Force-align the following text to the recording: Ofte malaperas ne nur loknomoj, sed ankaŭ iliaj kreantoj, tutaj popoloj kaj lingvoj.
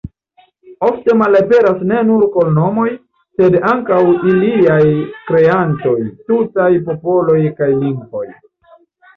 Ofte 0.85 1.13
malaperas 1.17 1.83
ne 1.91 1.99
nur 2.07 2.23
loknomoj, 2.23 2.87
sed 3.41 3.57
ankaŭ 3.73 4.01
iliaj 4.31 4.81
kreantoj, 5.29 5.95
tutaj 6.33 6.71
popoloj 6.89 7.41
kaj 7.61 7.73
lingvoj. 7.85 8.27